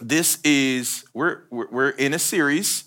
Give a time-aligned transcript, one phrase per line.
[0.00, 2.84] this is, we're, we're in a series,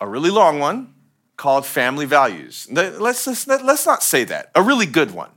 [0.00, 0.94] a really long one
[1.36, 2.66] called Family Values.
[2.70, 5.30] Let's, let's, let's not say that, a really good one.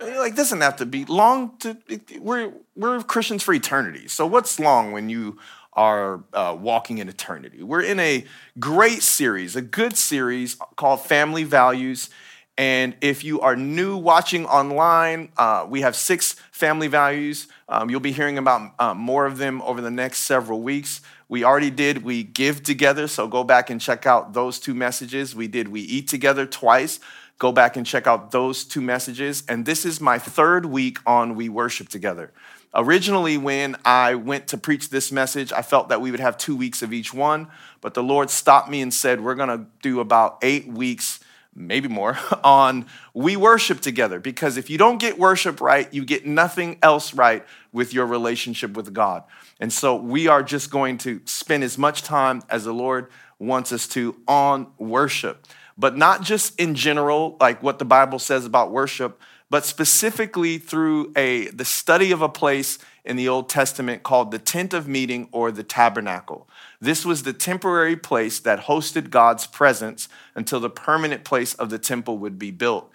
[0.00, 1.56] Like doesn't have to be long.
[1.58, 1.76] To
[2.18, 4.08] we're we're Christians for eternity.
[4.08, 5.38] So what's long when you
[5.74, 7.62] are uh, walking in eternity?
[7.62, 8.24] We're in a
[8.58, 12.10] great series, a good series called Family Values.
[12.58, 17.48] And if you are new watching online, uh, we have six family values.
[17.68, 21.00] Um, you'll be hearing about uh, more of them over the next several weeks.
[21.28, 25.34] We already did We Give Together, so go back and check out those two messages.
[25.34, 27.00] We did We Eat Together twice.
[27.38, 29.42] Go back and check out those two messages.
[29.48, 32.32] And this is my third week on We Worship Together.
[32.74, 36.54] Originally, when I went to preach this message, I felt that we would have two
[36.54, 37.48] weeks of each one,
[37.80, 41.20] but the Lord stopped me and said, We're gonna do about eight weeks
[41.54, 44.18] maybe more, on we worship together.
[44.20, 48.76] Because if you don't get worship right, you get nothing else right with your relationship
[48.76, 49.24] with God.
[49.60, 53.08] And so we are just going to spend as much time as the Lord
[53.38, 58.44] wants us to on worship, but not just in general, like what the Bible says
[58.44, 64.02] about worship, but specifically through a the study of a place in the Old Testament
[64.02, 66.48] called the tent of meeting or the tabernacle.
[66.80, 71.78] This was the temporary place that hosted God's presence until the permanent place of the
[71.78, 72.90] temple would be built.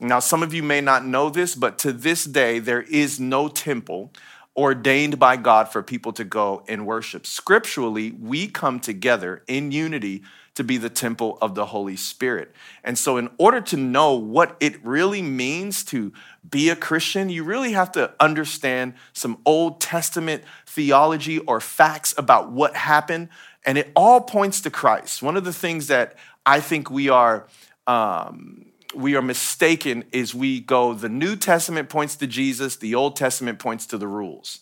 [0.00, 3.48] Now, some of you may not know this, but to this day, there is no
[3.48, 4.12] temple
[4.56, 7.24] ordained by God for people to go and worship.
[7.24, 10.22] Scripturally, we come together in unity
[10.54, 12.54] to be the temple of the Holy Spirit.
[12.84, 16.12] And so, in order to know what it really means to
[16.48, 22.52] be a Christian, you really have to understand some Old Testament theology or facts about
[22.52, 23.28] what happened.
[23.64, 25.22] And it all points to Christ.
[25.22, 27.46] One of the things that I think we are.
[27.86, 33.16] Um, we are mistaken is we go the New Testament points to Jesus, the Old
[33.16, 34.60] Testament points to the rules.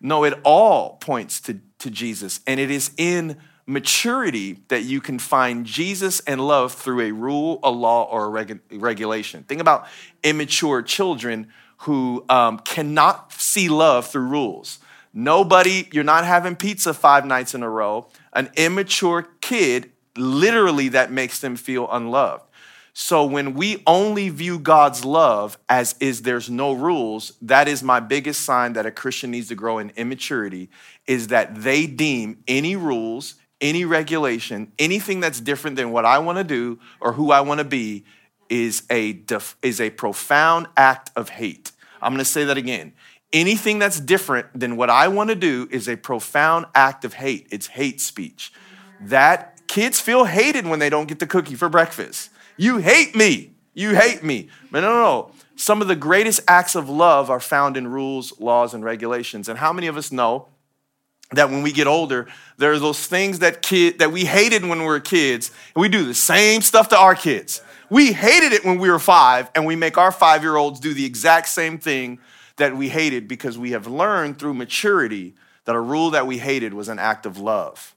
[0.00, 3.36] No, it all points to, to Jesus, and it is in
[3.68, 8.44] maturity that you can find Jesus and love through a rule, a law, or a
[8.44, 9.44] regu- regulation.
[9.44, 9.86] Think about
[10.24, 11.48] immature children
[11.82, 14.78] who um, cannot see love through rules.
[15.12, 18.08] Nobody, you're not having pizza five nights in a row.
[18.32, 22.44] An immature kid, literally, that makes them feel unloved.
[22.94, 28.00] So when we only view God's love as is there's no rules, that is my
[28.00, 30.68] biggest sign that a Christian needs to grow in immaturity
[31.06, 36.38] is that they deem any rules, any regulation, anything that's different than what I want
[36.38, 38.04] to do or who I want to be
[38.48, 41.72] is a, def- is a profound act of hate.
[42.00, 42.92] I'm going to say that again.
[43.32, 47.46] Anything that's different than what I want to do is a profound act of hate.
[47.50, 48.52] It's hate speech.
[49.00, 52.30] That kids feel hated when they don't get the cookie for breakfast.
[52.56, 53.52] You hate me.
[53.74, 54.48] You hate me.
[54.72, 55.30] But no, no, no.
[55.56, 59.48] Some of the greatest acts of love are found in rules, laws, and regulations.
[59.48, 60.48] And how many of us know
[61.32, 64.78] that when we get older, there are those things that kid that we hated when
[64.78, 67.60] we were kids, and we do the same stuff to our kids.
[67.90, 71.48] We hated it when we were five, and we make our five-year-olds do the exact
[71.48, 72.18] same thing
[72.56, 75.34] that we hated because we have learned through maturity
[75.64, 77.94] that a rule that we hated was an act of love,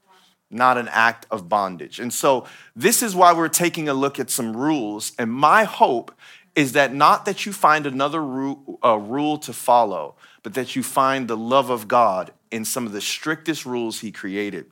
[0.50, 1.98] not an act of bondage.
[1.98, 5.12] And so this is why we're taking a look at some rules.
[5.18, 6.14] And my hope
[6.54, 10.82] is that not that you find another rule, uh, rule to follow, but that you
[10.82, 14.66] find the love of God in some of the strictest rules he created.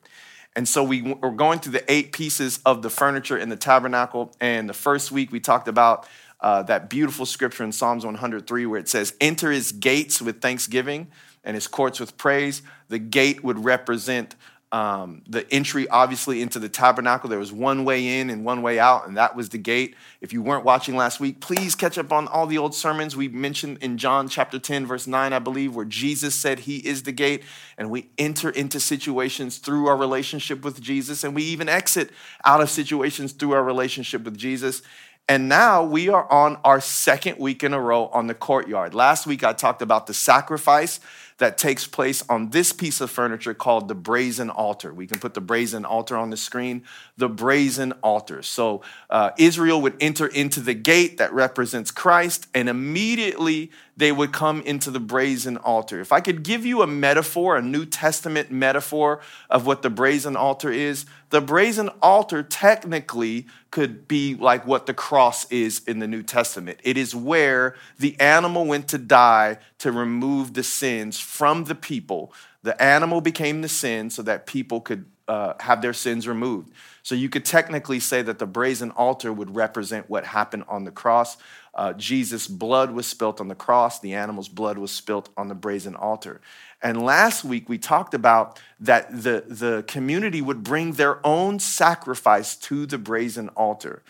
[0.56, 4.32] And so we are going through the eight pieces of the furniture in the tabernacle.
[4.40, 6.08] And the first week we talked about
[6.40, 11.08] uh, that beautiful scripture in Psalms 103 where it says, Enter his gates with thanksgiving
[11.44, 12.62] and his courts with praise.
[12.88, 14.34] The gate would represent
[14.72, 17.28] um, the entry, obviously, into the tabernacle.
[17.28, 19.96] There was one way in and one way out, and that was the gate.
[20.20, 23.26] If you weren't watching last week, please catch up on all the old sermons we
[23.26, 27.10] mentioned in John chapter 10, verse 9, I believe, where Jesus said he is the
[27.12, 27.42] gate,
[27.76, 32.10] and we enter into situations through our relationship with Jesus, and we even exit
[32.44, 34.82] out of situations through our relationship with Jesus.
[35.28, 38.94] And now we are on our second week in a row on the courtyard.
[38.94, 40.98] Last week I talked about the sacrifice
[41.40, 44.92] that takes place on this piece of furniture called the brazen altar.
[44.92, 46.84] We can put the brazen altar on the screen.
[47.16, 48.42] The brazen altar.
[48.42, 54.32] So uh, Israel would enter into the gate that represents Christ, and immediately they would
[54.32, 56.00] come into the brazen altar.
[56.00, 59.20] If I could give you a metaphor, a New Testament metaphor
[59.50, 64.94] of what the brazen altar is, the brazen altar technically could be like what the
[64.94, 66.80] cross is in the New Testament.
[66.82, 72.32] It is where the animal went to die to remove the sins from the people.
[72.62, 76.72] The animal became the sin so that people could uh, have their sins removed.
[77.02, 80.90] So you could technically say that the brazen altar would represent what happened on the
[80.90, 81.36] cross.
[81.74, 85.54] Uh, Jesus' blood was spilt on the cross, the animal's blood was spilt on the
[85.54, 86.40] brazen altar.
[86.82, 92.56] And last week we talked about that the, the community would bring their own sacrifice
[92.56, 94.02] to the brazen altar,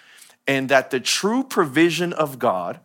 [0.47, 2.81] and that the true provision of God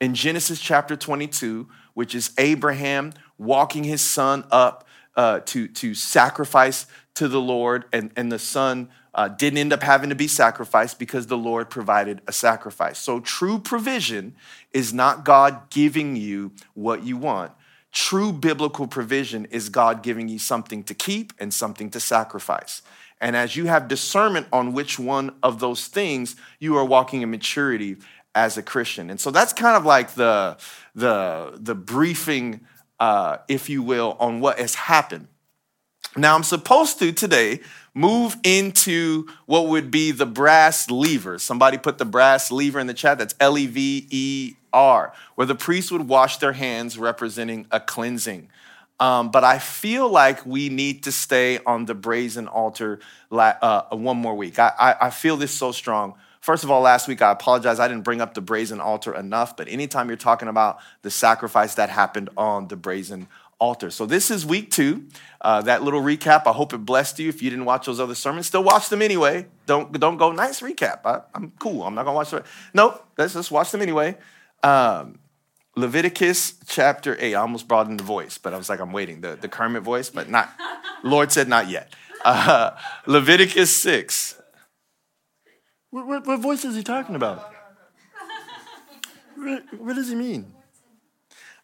[0.00, 4.86] in Genesis chapter 22, which is Abraham walking his son up
[5.16, 9.82] uh, to, to sacrifice to the Lord, and, and the son uh, didn't end up
[9.82, 12.98] having to be sacrificed because the Lord provided a sacrifice.
[12.98, 14.36] So, true provision
[14.72, 17.52] is not God giving you what you want.
[17.90, 22.82] True biblical provision is God giving you something to keep and something to sacrifice.
[23.18, 27.30] And as you have discernment on which one of those things, you are walking in
[27.30, 27.96] maturity
[28.34, 29.08] as a Christian.
[29.08, 30.58] And so that's kind of like the,
[30.94, 32.60] the, the briefing,
[33.00, 35.28] uh, if you will, on what has happened.
[36.16, 37.60] Now, I'm supposed to today
[37.94, 41.38] move into what would be the brass lever.
[41.38, 43.18] Somebody put the brass lever in the chat.
[43.18, 47.80] That's L E V E R, where the priests would wash their hands, representing a
[47.80, 48.50] cleansing.
[48.98, 54.16] Um, but I feel like we need to stay on the brazen altar uh, one
[54.16, 54.58] more week.
[54.58, 56.14] I, I, I feel this so strong.
[56.40, 57.80] First of all, last week I apologize.
[57.80, 61.74] I didn't bring up the brazen altar enough, but anytime you're talking about the sacrifice
[61.74, 63.90] that happened on the brazen altar.
[63.90, 65.06] So this is week two.
[65.40, 66.46] Uh, that little recap.
[66.46, 67.28] I hope it blessed you.
[67.28, 69.46] If you didn't watch those other sermons, still watch them anyway.
[69.66, 71.00] Don't don't go nice recap.
[71.04, 71.82] I, am cool.
[71.82, 72.44] I'm not gonna watch it.
[72.74, 74.16] No, let's just watch them anyway.
[74.62, 75.18] Um,
[75.76, 77.34] Leviticus chapter eight.
[77.34, 79.20] I almost brought in the voice, but I was like, I'm waiting.
[79.20, 80.50] The the Kermit voice, but not.
[81.02, 81.92] Lord said not yet.
[82.24, 82.72] Uh,
[83.06, 84.40] Leviticus six.
[85.90, 87.52] What, what, what voice is he talking about?
[89.38, 90.55] What, what does he mean?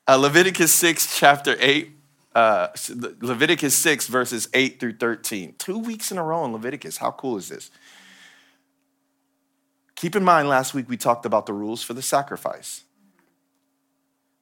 [0.08, 1.92] Uh, Leviticus 6, chapter 8,
[2.34, 2.68] uh,
[3.20, 5.54] Leviticus 6, verses 8 through 13.
[5.58, 6.96] Two weeks in a row in Leviticus.
[6.96, 7.70] How cool is this?
[9.94, 12.82] Keep in mind, last week we talked about the rules for the sacrifice.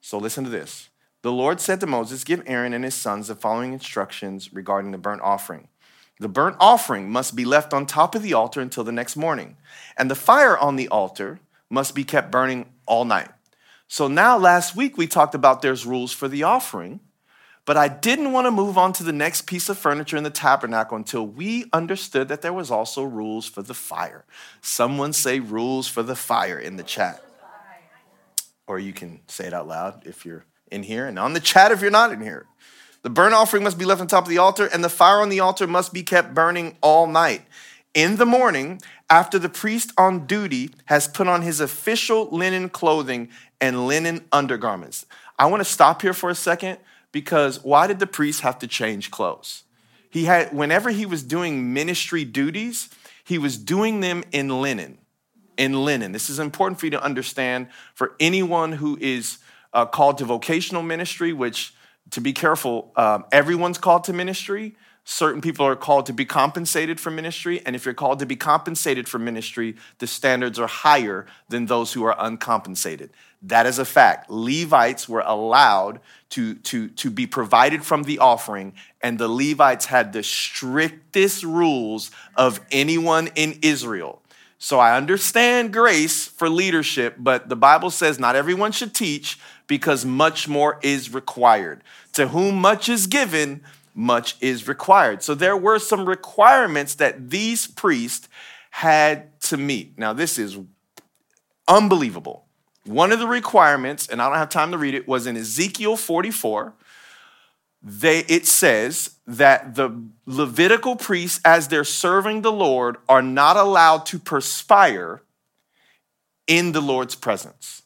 [0.01, 0.89] So listen to this.
[1.21, 4.99] The Lord said to Moses, Give Aaron and his sons the following instructions regarding the
[4.99, 5.69] burnt offering.
[6.19, 9.59] The burnt offering must be left on top of the altar until the next morning,
[9.99, 13.29] and the fire on the altar must be kept burning all night.
[13.93, 17.01] So now, last week, we talked about there's rules for the offering,
[17.65, 20.31] but I didn't want to move on to the next piece of furniture in the
[20.31, 24.25] tabernacle until we understood that there was also rules for the fire.
[24.61, 27.21] Someone say rules for the fire in the chat.
[28.69, 31.73] Or you can say it out loud if you're in here, and on the chat
[31.73, 32.47] if you're not in here.
[33.03, 35.31] The burnt offering must be left on top of the altar, and the fire on
[35.31, 37.43] the altar must be kept burning all night.
[37.95, 43.31] In the morning, after the priest on duty has put on his official linen clothing
[43.61, 45.07] and linen undergarments.
[45.39, 46.79] I want to stop here for a second
[47.11, 49.65] because why did the priest have to change clothes?
[50.09, 52.91] He had, whenever he was doing ministry duties,
[53.25, 54.99] he was doing them in linen.
[55.57, 56.13] In linen.
[56.13, 59.39] This is important for you to understand for anyone who is
[59.73, 61.75] uh, called to vocational ministry, which,
[62.11, 64.77] to be careful, um, everyone's called to ministry.
[65.05, 67.61] Certain people are called to be compensated for ministry.
[67.65, 71.93] And if you're called to be compensated for ministry, the standards are higher than those
[71.93, 73.11] who are uncompensated.
[73.43, 74.31] That is a fact.
[74.31, 76.01] Levites were allowed
[76.31, 82.11] to, to, to be provided from the offering, and the Levites had the strictest rules
[82.37, 84.21] of anyone in Israel.
[84.59, 90.05] So I understand grace for leadership, but the Bible says not everyone should teach because
[90.05, 91.83] much more is required.
[92.13, 93.63] To whom much is given,
[93.95, 95.23] much is required.
[95.23, 98.29] So there were some requirements that these priests
[98.71, 99.99] had to meet.
[99.99, 100.59] Now, this is
[101.67, 102.47] unbelievable.
[102.85, 105.97] One of the requirements, and I don't have time to read it, was in Ezekiel
[105.97, 106.75] 44.
[107.83, 114.07] They, it says that the Levitical priests, as they're serving the Lord, are not allowed
[114.07, 115.23] to perspire
[116.47, 117.83] in the Lord's presence.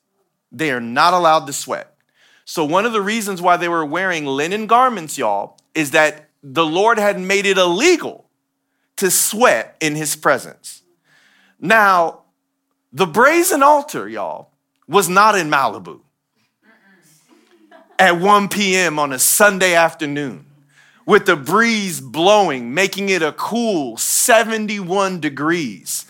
[0.51, 1.97] They are not allowed to sweat.
[2.45, 6.65] So, one of the reasons why they were wearing linen garments, y'all, is that the
[6.65, 8.27] Lord had made it illegal
[8.97, 10.83] to sweat in his presence.
[11.59, 12.21] Now,
[12.93, 14.51] the brazen altar, y'all,
[14.87, 16.01] was not in Malibu
[17.99, 18.99] at 1 p.m.
[18.99, 20.47] on a Sunday afternoon
[21.07, 26.07] with the breeze blowing, making it a cool 71 degrees.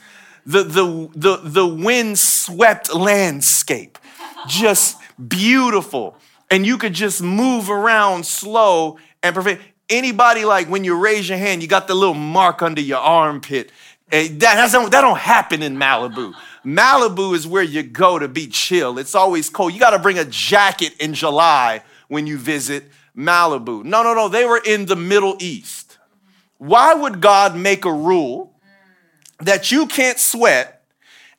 [0.47, 3.99] The, the, the, the wind swept landscape,
[4.47, 6.17] just beautiful.
[6.51, 9.63] And you could just move around slow and perfect.
[9.91, 13.73] Anybody like when you raise your hand, you got the little mark under your armpit.
[14.11, 16.35] That, that don't happen in Malibu.
[16.65, 18.99] Malibu is where you go to be chill.
[18.99, 19.73] It's always cold.
[19.73, 22.85] You got to bring a jacket in July when you visit
[23.17, 23.83] Malibu.
[23.83, 24.29] No, no, no.
[24.29, 25.99] They were in the Middle East.
[26.59, 28.53] why would God make a rule
[29.41, 30.83] that you can't sweat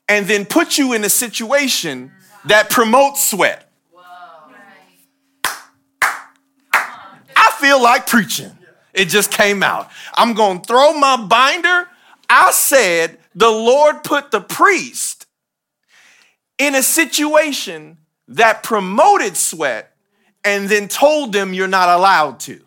[0.08, 2.12] and then put you in a situation
[2.44, 3.65] that promotes sweat?
[7.36, 8.50] I feel like preaching.
[8.92, 9.90] It just came out.
[10.14, 11.88] I'm going to throw my binder.
[12.28, 15.26] I said the Lord put the priest
[16.58, 19.94] in a situation that promoted sweat
[20.44, 22.62] and then told them you're not allowed to.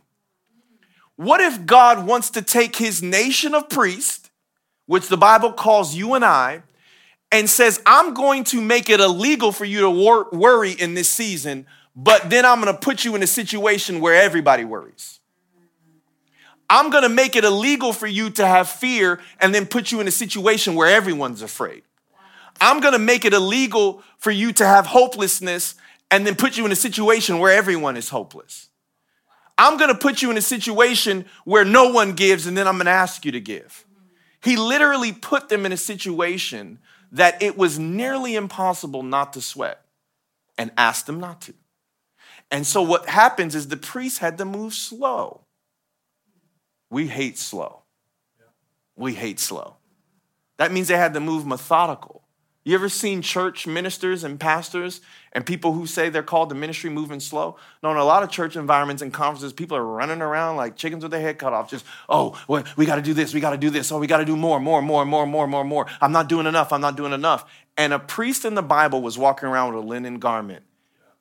[1.15, 4.29] What if God wants to take his nation of priests,
[4.85, 6.63] which the Bible calls you and I,
[7.31, 11.09] and says, I'm going to make it illegal for you to wor- worry in this
[11.09, 15.19] season, but then I'm to put you in a situation where everybody worries.
[16.69, 20.07] I'm to make it illegal for you to have fear and then put you in
[20.07, 21.81] a situation where everyone's afraid.
[22.61, 25.75] I'm to make it illegal for you to have hopelessness
[26.11, 28.69] and then put you in a situation where everyone is hopeless.
[29.57, 32.89] I'm to put you in a situation where no one gives and then I'm to
[32.89, 33.85] ask you to give.
[34.41, 36.79] He literally put them in a situation
[37.11, 39.81] that it was nearly impossible not to sweat
[40.57, 41.53] and asked them not to.
[42.51, 45.41] And so what happens is the priest had to move slow.
[46.89, 47.83] We hate slow.
[48.95, 49.75] We hate slow.
[50.57, 52.23] That means they had to move methodical.
[52.65, 54.99] You ever seen church ministers and pastors
[55.31, 57.55] and people who say they're called to ministry moving slow?
[57.81, 61.01] No, in a lot of church environments and conferences, people are running around like chickens
[61.01, 61.69] with their head cut off.
[61.69, 62.37] Just, oh,
[62.75, 64.35] we got to do this, we got to do this, oh, we got to do
[64.35, 65.87] more, more, more, more, more, more, more.
[66.01, 67.49] I'm not doing enough, I'm not doing enough.
[67.77, 70.63] And a priest in the Bible was walking around with a linen garment,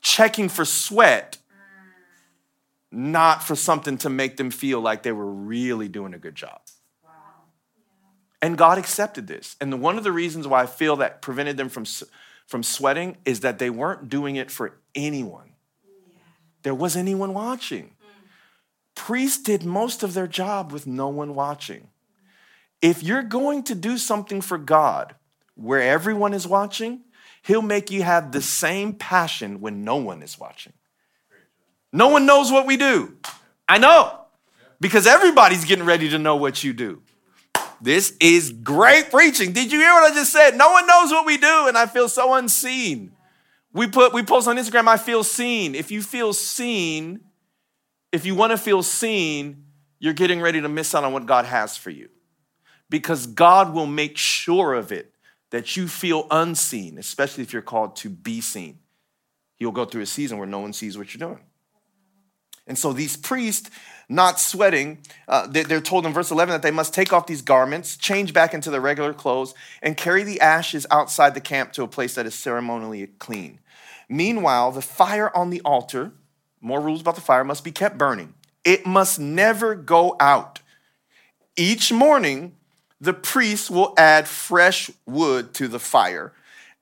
[0.01, 1.39] checking for sweat,
[2.91, 6.61] not for something to make them feel like they were really doing a good job.
[8.41, 9.57] And God accepted this.
[9.61, 11.85] And one of the reasons why I feel that prevented them from,
[12.47, 15.55] from sweating is that they weren't doing it for anyone.
[16.63, 17.87] There was anyone watching.
[17.87, 18.25] Mm.
[18.95, 21.89] Priests did most of their job with no one watching.
[22.81, 25.17] If you're going to do something for God
[25.55, 27.01] where everyone is watching,
[27.49, 30.75] He'll make you have the same passion when no one is watching.
[31.95, 33.17] No one knows what we do.
[33.67, 34.21] I know
[34.81, 37.01] because everybody's getting ready to know what you do.
[37.81, 39.55] This is great preaching.
[39.55, 40.59] Did you hear what I just said?
[40.59, 43.13] No one knows what we do, and I feel so unseen.
[43.73, 45.75] We put we post on Instagram, I feel seen.
[45.75, 47.21] If you feel seen,
[48.13, 49.65] if you want to feel seen,
[49.99, 52.11] you're getting ready to miss out on what God has for you.
[52.91, 55.15] Because God will make sure of it
[55.51, 58.79] that you feel unseen, especially if you're called to be seen.
[59.59, 61.43] You'll go through a season where no one sees what you're doing.
[62.67, 63.71] And so these priests,
[64.11, 67.97] not sweating, uh, they're told in verse 11 that they must take off these garments,
[67.97, 71.89] change back into their regular clothes, and carry the ashes outside the camp to a
[71.89, 73.59] place that is ceremonially clean.
[74.09, 76.13] Meanwhile, the fire on the altar,
[76.61, 78.35] more rules about the fire, must be kept burning.
[78.65, 80.61] It must never go out.
[81.57, 82.55] Each morning,
[83.01, 86.33] the priest will add fresh wood to the fire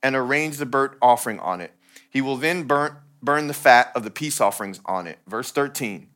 [0.02, 1.73] and arrange the burnt offering on it.
[2.08, 5.18] He will then burn burn the fat of the peace offerings on it.
[5.26, 6.06] Verse 13.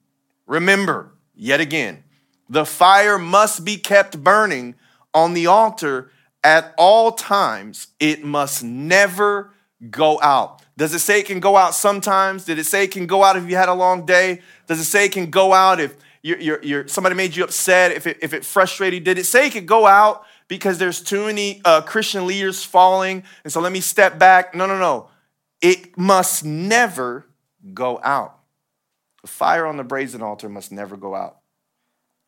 [0.47, 2.05] Remember, yet again,
[2.49, 4.75] the fire must be kept burning
[5.13, 6.11] on the altar
[6.45, 7.89] at all times.
[7.99, 9.53] It must never
[9.91, 10.63] go out.
[10.77, 12.45] Does it say it can go out sometimes?
[12.45, 14.41] Did it say it can go out if you had a long day?
[14.67, 17.93] Does it say it can go out if you're, you're, you're somebody made you upset,
[17.93, 19.01] if it, if it frustrated?
[19.01, 22.63] You, did it say it could go out because there's too many uh, Christian leaders
[22.63, 23.23] falling?
[23.45, 24.55] And so let me step back.
[24.55, 25.09] No, no, no.
[25.61, 27.27] It must never
[27.73, 28.39] go out.
[29.23, 31.39] The fire on the brazen altar must never go out.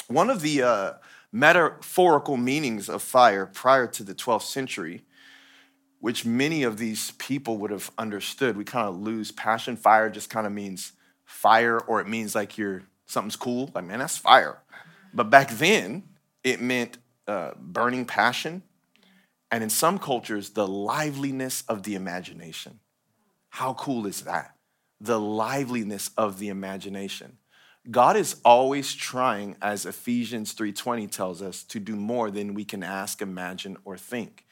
[0.09, 0.93] One of the uh,
[1.31, 5.03] metaphorical meanings of fire prior to the 12th century,
[6.01, 9.77] which many of these people would have understood, we kind of lose passion.
[9.77, 10.93] Fire just kind of means
[11.25, 13.71] fire, or it means like you're something's cool.
[13.75, 14.59] Like, man, that's fire.
[15.15, 16.05] But back then,
[16.43, 18.63] it meant uh, burning passion,
[19.51, 22.81] and in some cultures, the liveliness of the imagination.
[23.51, 24.57] How cool is that?
[25.01, 27.39] The liveliness of the imagination.
[27.91, 32.83] God is always trying, as Ephesians 3:20 tells us, to do more than we can
[32.83, 34.47] ask, imagine, or think.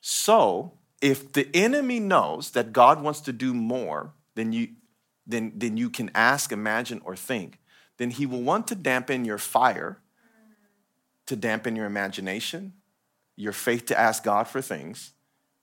[0.00, 4.68] So, if the enemy knows that God wants to do more than you,
[5.26, 7.58] than, than you can ask, imagine, or think,
[8.02, 9.98] then he will want to dampen your fire,
[11.26, 12.72] to dampen your imagination,
[13.36, 15.12] your faith to ask God for things,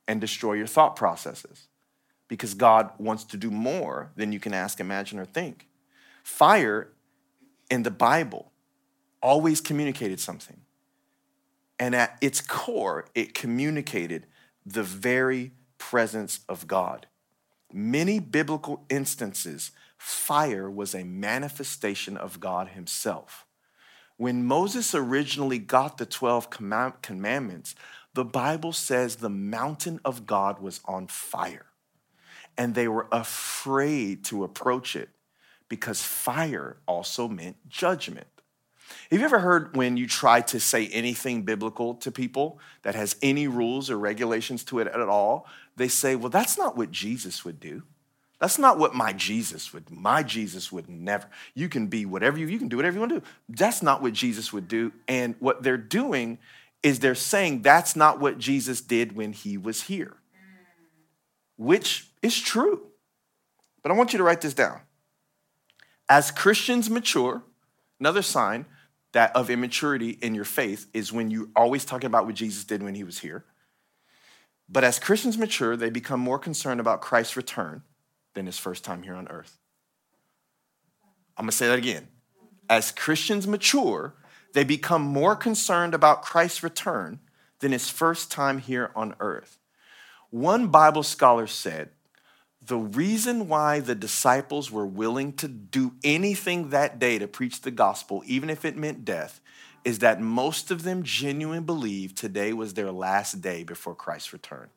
[0.07, 1.67] and destroy your thought processes
[2.29, 5.67] because God wants to do more than you can ask, imagine, or think.
[6.23, 6.93] Fire
[7.69, 8.51] in the Bible
[9.21, 10.61] always communicated something.
[11.77, 14.27] And at its core, it communicated
[14.65, 17.07] the very presence of God.
[17.73, 23.45] Many biblical instances, fire was a manifestation of God Himself.
[24.17, 26.49] When Moses originally got the 12
[27.01, 27.75] commandments,
[28.13, 31.67] the Bible says the mountain of God was on fire
[32.57, 35.09] and they were afraid to approach it
[35.67, 38.27] because fire also meant judgment.
[39.11, 43.15] Have you ever heard when you try to say anything biblical to people that has
[43.21, 45.45] any rules or regulations to it at all?
[45.75, 47.83] They say, well, that's not what Jesus would do.
[48.39, 49.91] That's not what my Jesus would.
[49.91, 51.27] My Jesus would never.
[51.53, 53.25] You can be whatever you, you can do whatever you want to do.
[53.49, 54.93] That's not what Jesus would do.
[55.07, 56.39] And what they're doing
[56.81, 60.15] is they're saying that's not what Jesus did when he was here,
[61.57, 62.87] which is true.
[63.83, 64.79] But I want you to write this down.
[66.07, 67.43] As Christians mature,
[67.99, 68.65] another sign
[69.11, 72.81] that of immaturity in your faith is when you always talking about what Jesus did
[72.81, 73.43] when he was here.
[74.69, 77.83] But as Christians mature, they become more concerned about Christ's return
[78.33, 79.57] than his first time here on earth.
[81.37, 82.07] I'm gonna say that again.
[82.69, 84.13] As Christians mature,
[84.53, 87.19] they become more concerned about Christ's return
[87.59, 89.57] than his first time here on earth.
[90.29, 91.89] One Bible scholar said,
[92.61, 97.71] the reason why the disciples were willing to do anything that day to preach the
[97.71, 99.39] gospel, even if it meant death,
[99.83, 104.69] is that most of them genuinely believed today was their last day before Christ's return.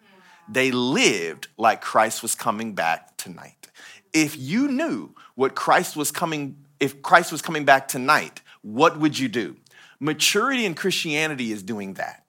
[0.48, 3.68] They lived like Christ was coming back tonight.
[4.12, 9.18] If you knew what Christ was coming, if Christ was coming back tonight, what would
[9.18, 9.56] you do?
[10.00, 12.22] Maturity in Christianity is doing that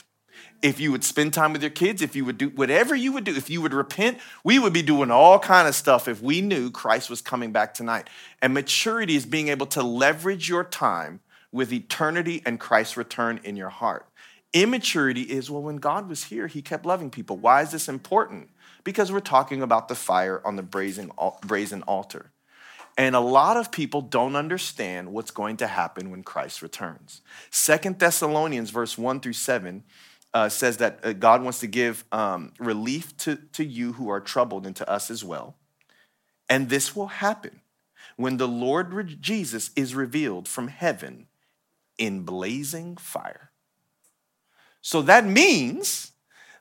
[0.64, 3.26] if you would spend time with your kids, if you would do whatever you would
[3.26, 6.40] do, if you would repent, we would be doing all kind of stuff if we
[6.40, 8.10] knew Christ was coming back tonight.
[8.42, 11.20] And maturity is being able to leverage your time
[11.52, 14.08] with eternity and Christ's return in your heart.
[14.54, 17.38] Immaturity is, well, when God was here, he kept loving people.
[17.38, 18.50] Why is this important?
[18.84, 22.32] Because we're talking about the fire on the brazen, brazen altar.
[22.96, 27.22] And a lot of people don't understand what's going to happen when Christ returns.
[27.50, 29.84] Second Thessalonians, verse 1 through 7,
[30.34, 34.20] uh, says that uh, God wants to give um, relief to, to you who are
[34.20, 35.56] troubled and to us as well.
[36.48, 37.62] And this will happen
[38.16, 41.28] when the Lord Jesus is revealed from heaven
[41.98, 43.52] in blazing fire.
[44.84, 46.12] So that means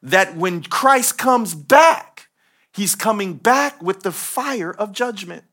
[0.02, 2.28] that when Christ comes back,
[2.72, 5.44] he's coming back with the fire of judgment.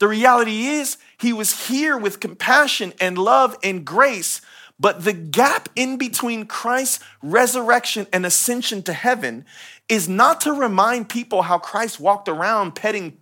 [0.00, 4.40] The reality is, he was here with compassion and love and grace
[4.82, 9.44] but the gap in between Christ's resurrection and ascension to heaven
[9.88, 13.16] is not to remind people how Christ walked around petting,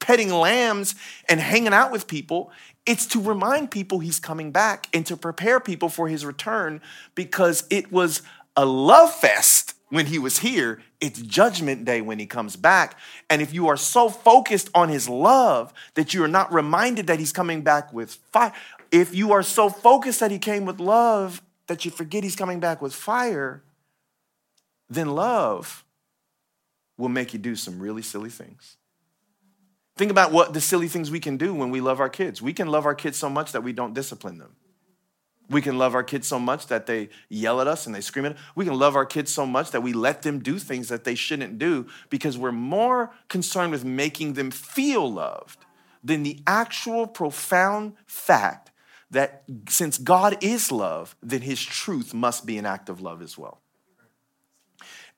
[0.00, 0.94] petting lambs
[1.30, 2.52] and hanging out with people.
[2.84, 6.80] It's to remind people he's coming back and to prepare people for his return
[7.14, 8.22] because it was
[8.56, 10.82] a love fest when he was here.
[11.00, 12.98] It's judgment day when he comes back.
[13.30, 17.18] And if you are so focused on his love that you are not reminded that
[17.18, 18.52] he's coming back with fire,
[18.90, 22.58] if you are so focused that he came with love that you forget he's coming
[22.58, 23.62] back with fire,
[24.88, 25.84] then love
[26.98, 28.76] will make you do some really silly things.
[30.02, 32.42] Think about what the silly things we can do when we love our kids.
[32.42, 34.56] We can love our kids so much that we don't discipline them.
[35.48, 38.24] We can love our kids so much that they yell at us and they scream
[38.26, 38.38] at us.
[38.56, 41.14] We can love our kids so much that we let them do things that they
[41.14, 45.64] shouldn't do because we're more concerned with making them feel loved
[46.02, 48.72] than the actual profound fact
[49.12, 53.38] that since God is love, then his truth must be an act of love as
[53.38, 53.60] well.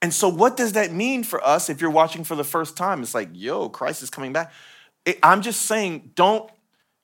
[0.03, 3.01] And so, what does that mean for us if you're watching for the first time?
[3.01, 4.53] It's like, yo, Christ is coming back.
[5.05, 6.51] It, I'm just saying, don't,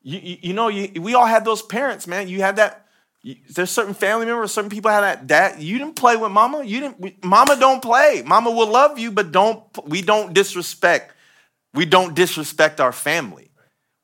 [0.03, 2.29] you, you know, you, we all had those parents, man.
[2.29, 2.87] You had that,
[3.23, 5.63] you, there's certain family members, certain people had that dad.
[5.63, 6.65] You didn't play with mama.
[6.65, 8.23] You didn't, we, mama don't play.
[8.25, 11.15] Mama will love you, but don't, we don't disrespect,
[11.75, 13.51] we don't disrespect our family.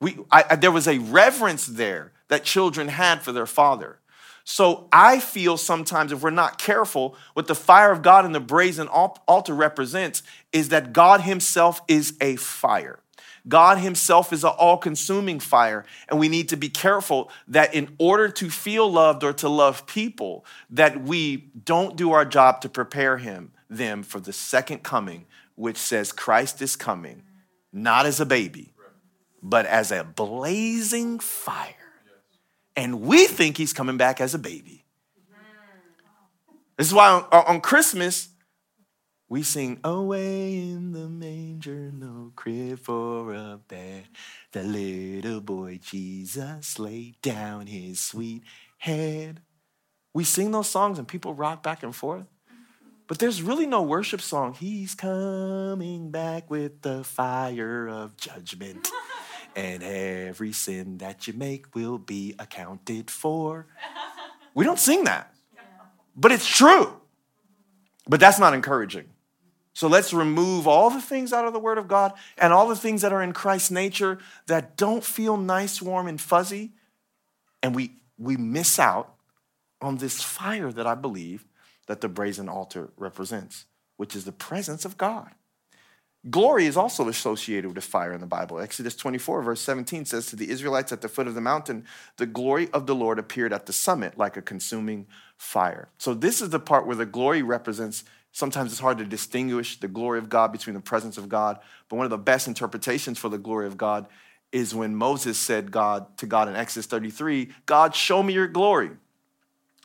[0.00, 3.98] We, I, I, there was a reverence there that children had for their father.
[4.44, 8.40] So I feel sometimes if we're not careful, what the fire of God and the
[8.40, 13.00] brazen altar represents is that God Himself is a fire.
[13.48, 15.84] God Himself is an all consuming fire.
[16.08, 19.86] And we need to be careful that in order to feel loved or to love
[19.86, 25.26] people, that we don't do our job to prepare Him, them for the second coming,
[25.54, 27.22] which says Christ is coming,
[27.72, 28.72] not as a baby,
[29.42, 31.74] but as a blazing fire
[32.76, 34.84] and we think he's coming back as a baby.
[36.76, 38.28] This is why on, on Christmas,
[39.28, 44.04] we sing, Away in the manger, no crib for a bed.
[44.52, 48.44] The little boy Jesus laid down his sweet
[48.78, 49.40] head.
[50.14, 52.26] We sing those songs and people rock back and forth.
[53.08, 54.54] But there's really no worship song.
[54.54, 58.88] He's coming back with the fire of judgment
[59.56, 63.66] and every sin that you make will be accounted for.
[64.54, 65.34] We don't sing that,
[66.16, 67.00] but it's true.
[68.08, 69.08] But that's not encouraging.
[69.76, 72.74] So let's remove all the things out of the Word of God and all the
[72.74, 76.72] things that are in Christ's nature that don't feel nice, warm, and fuzzy.
[77.62, 79.16] And we, we miss out
[79.82, 81.44] on this fire that I believe
[81.88, 83.66] that the brazen altar represents,
[83.98, 85.32] which is the presence of God.
[86.30, 88.58] Glory is also associated with fire in the Bible.
[88.58, 91.84] Exodus 24, verse 17 says, To the Israelites at the foot of the mountain,
[92.16, 95.90] the glory of the Lord appeared at the summit like a consuming fire.
[95.98, 98.04] So, this is the part where the glory represents
[98.36, 101.58] Sometimes it's hard to distinguish the glory of God between the presence of God.
[101.88, 104.08] But one of the best interpretations for the glory of God
[104.52, 108.90] is when Moses said God to God in Exodus 33, God, show me your glory.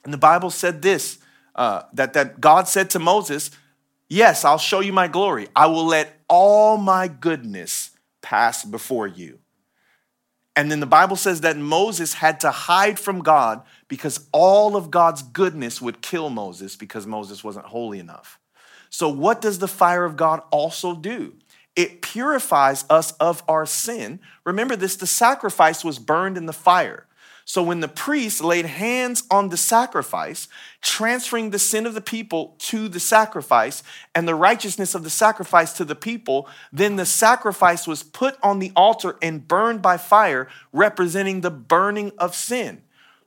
[0.04, 1.20] And the Bible said this,
[1.56, 3.52] uh, that, that God said to Moses,
[4.10, 5.48] Yes, I'll show you my glory.
[5.56, 9.40] I will let all my goodness pass before you.
[10.58, 14.92] And then the Bible says that Moses had to hide from God because all of
[14.92, 18.41] God's goodness would kill Moses because Moses wasn't holy enough.
[18.92, 21.34] So, what does the fire of God also do?
[21.78, 24.20] It purifies us of our sin.
[24.44, 27.08] Remember this the sacrifice was burned in the fire.
[27.46, 30.50] So, when the priest laid hands on the sacrifice,
[30.82, 33.82] transferring the sin of the people to the sacrifice
[34.14, 38.60] and the righteousness of the sacrifice to the people, then the sacrifice was put on
[38.60, 42.84] the altar and burned by fire, representing the burning of sin.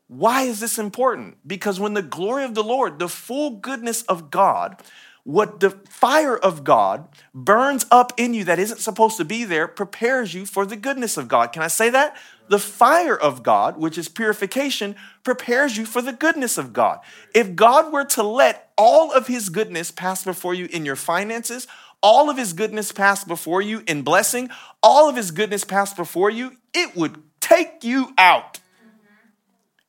[0.09, 1.39] Why is this important?
[1.47, 4.83] Because when the glory of the Lord, the full goodness of God,
[5.25, 9.67] what the fire of God burns up in you that isn't supposed to be there
[9.67, 11.53] prepares you for the goodness of God.
[11.53, 12.17] Can I say that?
[12.49, 17.01] The fire of God, which is purification, prepares you for the goodness of God.
[17.35, 21.67] If God were to let all of his goodness pass before you in your finances,
[22.03, 24.51] all of his goodness pass before you in blessing,
[24.83, 28.61] all of his goodness pass before you, it would take you out.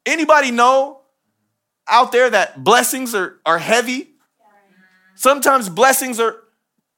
[0.06, 1.02] Anybody know
[1.90, 4.15] out there that blessings are, are heavy?
[5.16, 6.36] Sometimes blessings are,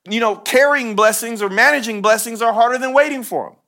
[0.09, 3.59] you know, carrying blessings or managing blessings are harder than waiting for them.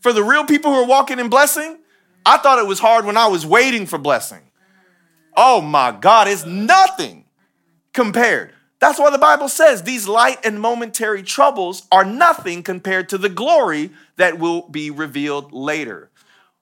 [0.00, 1.78] For the real people who are walking in blessing,
[2.26, 4.40] I thought it was hard when I was waiting for blessing.
[5.36, 7.24] Oh my God, it's nothing
[7.92, 8.52] compared.
[8.80, 13.28] That's why the Bible says these light and momentary troubles are nothing compared to the
[13.28, 16.10] glory that will be revealed later.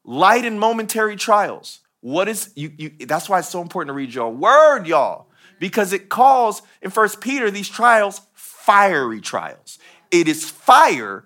[0.05, 1.81] Light and momentary trials.
[2.01, 5.30] What is you, you that's why it's so important to read your word, y'all
[5.61, 9.79] because it calls in First Peter these trials fiery trials.
[10.11, 11.25] It is fire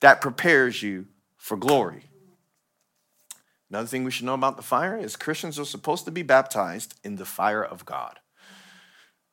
[0.00, 1.06] that prepares you
[1.36, 2.04] for glory.
[3.68, 6.94] Another thing we should know about the fire is Christians are supposed to be baptized
[7.04, 8.18] in the fire of God.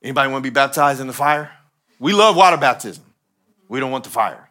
[0.02, 1.52] Anybody want to be baptized in the fire?
[2.00, 3.06] We love water baptism.
[3.70, 4.50] We don't want the fire.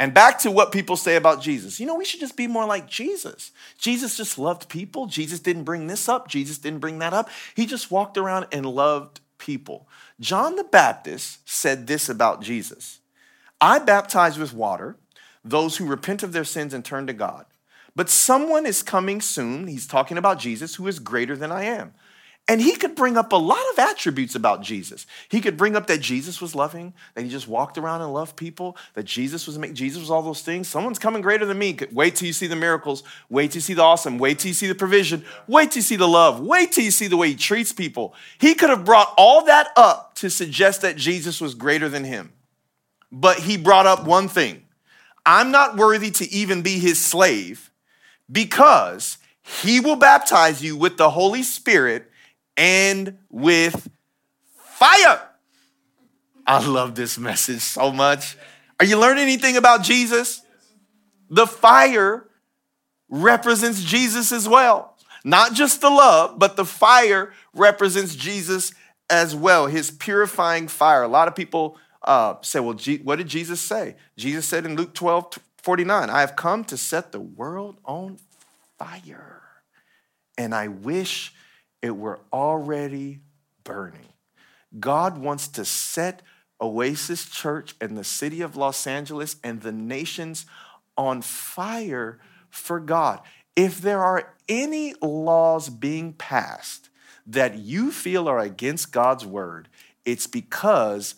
[0.00, 1.78] And back to what people say about Jesus.
[1.78, 3.52] You know, we should just be more like Jesus.
[3.76, 5.04] Jesus just loved people.
[5.04, 6.26] Jesus didn't bring this up.
[6.26, 7.28] Jesus didn't bring that up.
[7.54, 9.86] He just walked around and loved people.
[10.18, 13.00] John the Baptist said this about Jesus
[13.60, 14.96] I baptize with water
[15.44, 17.44] those who repent of their sins and turn to God.
[17.94, 21.92] But someone is coming soon, he's talking about Jesus, who is greater than I am.
[22.50, 25.06] And he could bring up a lot of attributes about Jesus.
[25.28, 28.34] He could bring up that Jesus was loving, that he just walked around and loved
[28.34, 30.66] people, that Jesus was Jesus was all those things.
[30.66, 31.78] Someone's coming greater than me.
[31.92, 33.04] Wait till you see the miracles.
[33.28, 34.18] Wait till you see the awesome.
[34.18, 35.24] Wait till you see the provision.
[35.46, 36.40] Wait till you see the love.
[36.40, 38.14] Wait till you see the way he treats people.
[38.38, 42.32] He could have brought all that up to suggest that Jesus was greater than him.
[43.12, 44.64] But he brought up one thing.
[45.24, 47.70] I'm not worthy to even be his slave
[48.28, 52.09] because he will baptize you with the Holy Spirit
[52.60, 53.88] and with
[54.54, 55.22] fire.
[56.46, 58.36] I love this message so much.
[58.78, 60.42] Are you learning anything about Jesus?
[61.30, 62.28] The fire
[63.08, 64.98] represents Jesus as well.
[65.24, 68.72] Not just the love, but the fire represents Jesus
[69.08, 71.02] as well, his purifying fire.
[71.02, 73.96] A lot of people uh, say, well, G- what did Jesus say?
[74.18, 78.18] Jesus said in Luke 12 49, I have come to set the world on
[78.78, 79.42] fire.
[80.38, 81.34] And I wish
[81.82, 83.20] it were already
[83.64, 84.12] burning.
[84.78, 86.22] God wants to set
[86.60, 90.46] Oasis Church and the city of Los Angeles and the nations
[90.96, 92.18] on fire
[92.50, 93.20] for God.
[93.56, 96.90] If there are any laws being passed
[97.26, 99.68] that you feel are against God's word,
[100.04, 101.14] it's because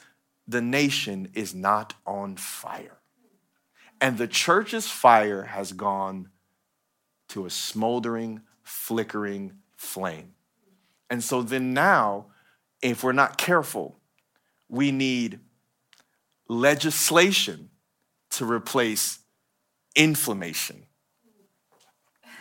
[0.46, 2.98] the nation is not on fire.
[4.01, 6.29] And the church's fire has gone
[7.29, 10.35] to a smoldering, flickering flame.
[11.12, 12.29] And so then now,
[12.81, 13.98] if we're not careful,
[14.70, 15.40] we need
[16.48, 17.68] legislation
[18.31, 19.18] to replace
[19.94, 20.87] inflammation.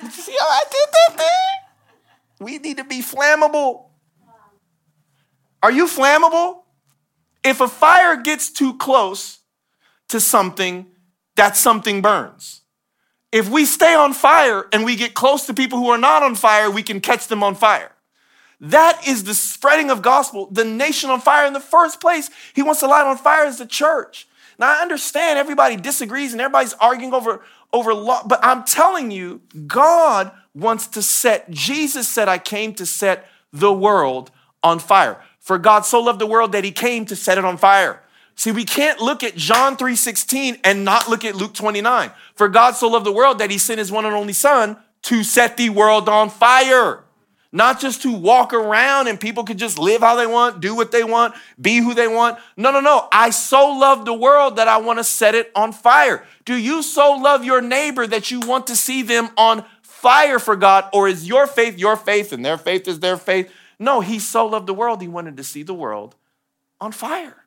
[0.09, 2.47] See how I did that there?
[2.47, 3.87] We need to be flammable.
[5.61, 6.61] Are you flammable?
[7.43, 9.39] If a fire gets too close
[10.07, 10.87] to something,
[11.35, 12.61] that something burns.
[13.33, 16.35] If we stay on fire and we get close to people who are not on
[16.35, 17.91] fire, we can catch them on fire.
[18.61, 22.29] That is the spreading of gospel, the nation on fire in the first place.
[22.53, 24.27] He wants to light on fire as the church.
[24.59, 27.41] Now I understand everybody disagrees and everybody's arguing over
[27.73, 32.85] over law, but I'm telling you, God wants to set Jesus said I came to
[32.85, 34.29] set the world
[34.61, 35.19] on fire.
[35.39, 38.03] For God so loved the world that he came to set it on fire.
[38.35, 42.11] See, we can't look at John 3:16 and not look at Luke 29.
[42.35, 45.23] For God so loved the world that he sent his one and only son to
[45.23, 47.03] set the world on fire
[47.51, 50.91] not just to walk around and people could just live how they want, do what
[50.91, 52.37] they want, be who they want.
[52.55, 53.07] No, no, no.
[53.11, 56.25] I so love the world that I want to set it on fire.
[56.45, 60.55] Do you so love your neighbor that you want to see them on fire for
[60.55, 60.85] God?
[60.93, 63.51] Or is your faith your faith and their faith is their faith?
[63.77, 66.15] No, he so loved the world, he wanted to see the world
[66.79, 67.40] on fire.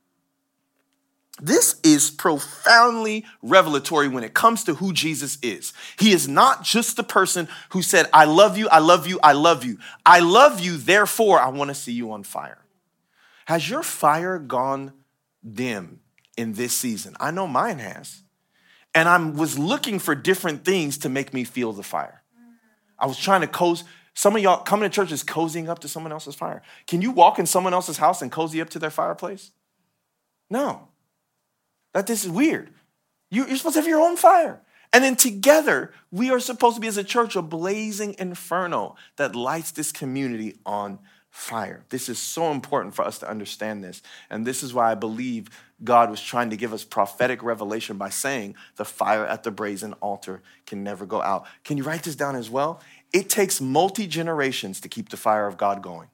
[1.43, 5.73] This is profoundly revelatory when it comes to who Jesus is.
[5.99, 9.33] He is not just the person who said, I love you, I love you, I
[9.33, 9.79] love you.
[10.07, 12.59] I love you, therefore I want to see you on fire.
[13.47, 14.93] Has your fire gone
[15.49, 16.01] dim
[16.37, 17.17] in this season?
[17.19, 18.23] I know mine has.
[18.95, 22.23] And I was looking for different things to make me feel the fire.
[22.97, 23.85] I was trying to cozy.
[24.15, 26.63] Some of y'all coming to church is cozying up to someone else's fire.
[26.87, 29.51] Can you walk in someone else's house and cozy up to their fireplace?
[30.49, 30.89] No.
[31.95, 32.71] That this is weird.
[33.31, 34.61] You, are supposed to have your own fire.
[34.93, 39.35] And then together, we are supposed to be as a church a blazing inferno that
[39.35, 41.85] lights this community on fire.
[41.89, 44.03] This is so important for us to understand this.
[44.31, 45.49] And this is why I believe
[45.83, 49.95] God was trying to give us prophetic revelation by saying the fire at the brazen
[49.95, 51.47] altar can never go out.
[51.65, 52.81] Can you write this down as well?
[53.13, 56.09] It takes multi generations to keep the fire of God going.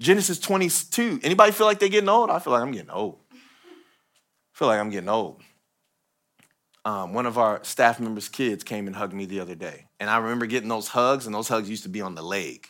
[0.00, 1.20] Genesis 22.
[1.22, 2.30] Anybody feel like they're getting old?
[2.30, 3.18] I feel like I'm getting old
[4.60, 5.40] feel like I'm getting old.
[6.84, 9.86] Um, one of our staff members' kids came and hugged me the other day.
[9.98, 12.68] And I remember getting those hugs, and those hugs used to be on the leg.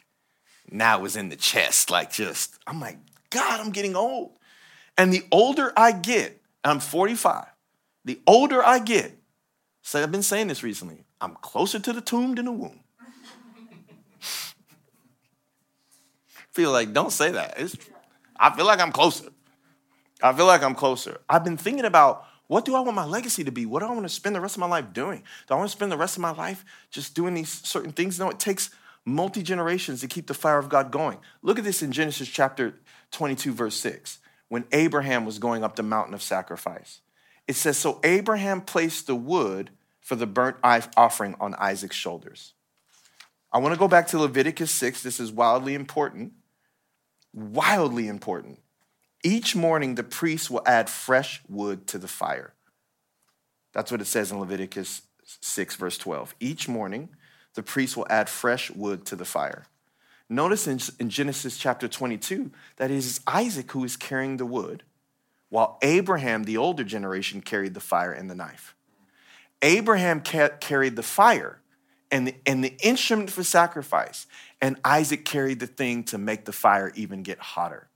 [0.70, 2.96] Now it was in the chest, like just, I'm like,
[3.30, 4.38] God, I'm getting old.
[4.96, 7.46] And the older I get, I'm 45,
[8.04, 9.18] the older I get,
[9.82, 12.78] so I've been saying this recently, I'm closer to the tomb than the womb.
[16.52, 17.54] feel like, don't say that.
[17.56, 17.76] It's,
[18.38, 19.30] I feel like I'm closer.
[20.22, 21.20] I feel like I'm closer.
[21.28, 23.64] I've been thinking about what do I want my legacy to be?
[23.64, 25.22] What do I want to spend the rest of my life doing?
[25.46, 28.18] Do I want to spend the rest of my life just doing these certain things?
[28.18, 28.70] No, it takes
[29.04, 31.18] multi generations to keep the fire of God going.
[31.42, 32.74] Look at this in Genesis chapter
[33.12, 37.00] 22, verse 6, when Abraham was going up the mountain of sacrifice.
[37.46, 42.54] It says, So Abraham placed the wood for the burnt offering on Isaac's shoulders.
[43.52, 45.02] I want to go back to Leviticus 6.
[45.02, 46.32] This is wildly important.
[47.32, 48.58] Wildly important.
[49.22, 52.54] Each morning, the priest will add fresh wood to the fire.
[53.72, 55.02] That's what it says in Leviticus
[55.40, 56.34] 6, verse 12.
[56.40, 57.10] Each morning,
[57.54, 59.66] the priest will add fresh wood to the fire.
[60.28, 64.84] Notice in, in Genesis chapter 22 that it is Isaac who is carrying the wood,
[65.48, 68.74] while Abraham, the older generation, carried the fire and the knife.
[69.60, 71.60] Abraham ca- carried the fire
[72.10, 74.26] and the, and the instrument for sacrifice,
[74.62, 77.89] and Isaac carried the thing to make the fire even get hotter.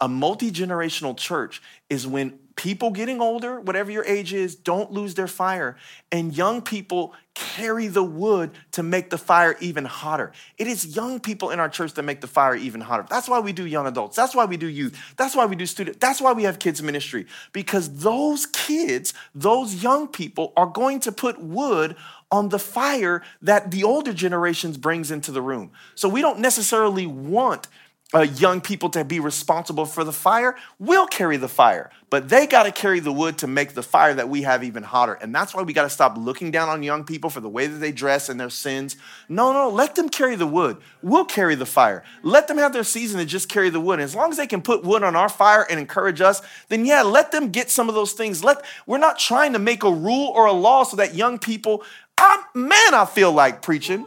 [0.00, 5.14] A multi generational church is when people getting older, whatever your age is, don't lose
[5.14, 5.76] their fire,
[6.10, 10.32] and young people carry the wood to make the fire even hotter.
[10.56, 13.06] It is young people in our church that make the fire even hotter.
[13.08, 14.16] That's why we do young adults.
[14.16, 14.98] That's why we do youth.
[15.16, 16.00] That's why we do student.
[16.00, 21.12] That's why we have kids ministry because those kids, those young people are going to
[21.12, 21.96] put wood
[22.30, 25.70] on the fire that the older generations brings into the room.
[25.94, 27.68] So we don't necessarily want
[28.14, 31.90] uh, young people to be responsible for the fire, we'll carry the fire.
[32.08, 34.84] But they got to carry the wood to make the fire that we have even
[34.84, 35.14] hotter.
[35.14, 37.66] And that's why we got to stop looking down on young people for the way
[37.66, 38.96] that they dress and their sins.
[39.28, 40.76] No, no, let them carry the wood.
[41.02, 42.04] We'll carry the fire.
[42.22, 43.94] Let them have their season to just carry the wood.
[43.94, 46.84] And as long as they can put wood on our fire and encourage us, then
[46.84, 48.44] yeah, let them get some of those things.
[48.44, 51.82] Let we're not trying to make a rule or a law so that young people,
[52.16, 54.06] I'm, man, I feel like preaching.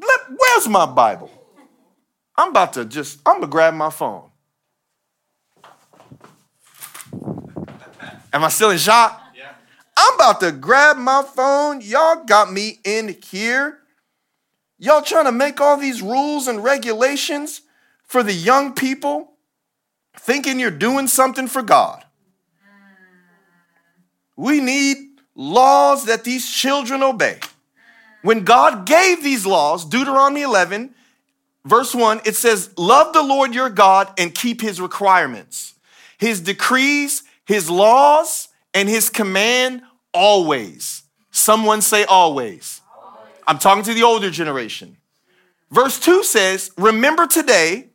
[0.00, 1.37] Let, where's my Bible?
[2.38, 4.30] I'm about to just, I'm gonna grab my phone.
[8.32, 9.20] Am I still in shock?
[9.36, 9.50] Yeah.
[9.96, 11.80] I'm about to grab my phone.
[11.80, 13.78] Y'all got me in here.
[14.78, 17.62] Y'all trying to make all these rules and regulations
[18.04, 19.32] for the young people,
[20.16, 22.04] thinking you're doing something for God.
[24.36, 24.96] We need
[25.34, 27.40] laws that these children obey.
[28.22, 30.94] When God gave these laws, Deuteronomy 11,
[31.68, 35.74] verse 1, it says, Love the Lord your God and keep his requirements,
[36.18, 41.02] his decrees, his laws, and his command always.
[41.30, 42.80] Someone say always.
[42.96, 43.32] always.
[43.46, 44.96] I'm talking to the older generation.
[45.70, 47.88] Verse 2 says, Remember today,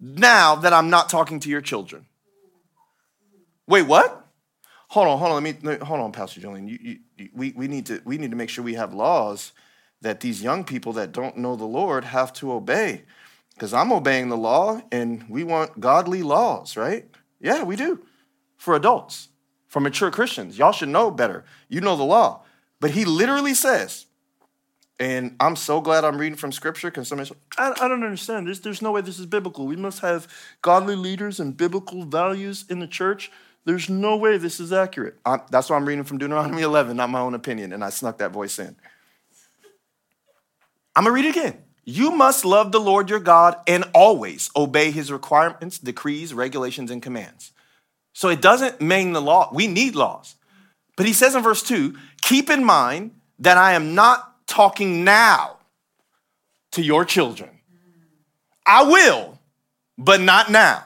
[0.00, 2.06] now that I'm not talking to your children.
[3.66, 4.24] Wait, what?
[4.88, 5.44] Hold on, hold on.
[5.44, 6.68] Let me hold on, Pastor Julian.
[6.68, 9.52] You, you, we, we, need to, we need to make sure we have laws
[10.02, 13.02] that these young people that don't know the Lord have to obey.
[13.56, 17.08] Because I'm obeying the law and we want godly laws, right?
[17.40, 18.04] Yeah, we do.
[18.58, 19.28] For adults,
[19.66, 20.58] for mature Christians.
[20.58, 21.44] Y'all should know better.
[21.68, 22.42] You know the law.
[22.80, 24.06] But he literally says,
[25.00, 28.46] and I'm so glad I'm reading from scripture because somebody says, I, I don't understand.
[28.46, 29.66] There's, there's no way this is biblical.
[29.66, 30.28] We must have
[30.60, 33.30] godly leaders and biblical values in the church.
[33.64, 35.18] There's no way this is accurate.
[35.24, 37.72] I, that's why I'm reading from Deuteronomy 11, not my own opinion.
[37.72, 38.76] And I snuck that voice in.
[40.94, 41.62] I'm going to read it again.
[41.88, 47.00] You must love the Lord your God and always obey his requirements, decrees, regulations, and
[47.00, 47.52] commands.
[48.12, 49.50] So it doesn't mean the law.
[49.54, 50.34] We need laws.
[50.96, 55.58] But he says in verse 2 keep in mind that I am not talking now
[56.72, 57.50] to your children.
[58.66, 59.38] I will,
[59.96, 60.82] but not now.